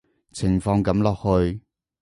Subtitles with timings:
[0.31, 1.61] 情況噉落去